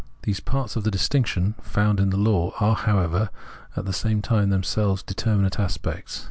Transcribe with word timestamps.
These 0.23 0.39
parts 0.39 0.75
of 0.75 0.83
the 0.83 0.89
distinction 0.89 1.53
found 1.61 1.99
in 1.99 2.09
the 2.09 2.17
law 2.17 2.55
are, 2.59 2.73
however, 2.73 3.29
at 3.75 3.85
the 3.85 3.93
same 3.93 4.19
time 4.23 4.49
themselves 4.49 5.03
determinate 5.03 5.59
aspects. 5.59 6.19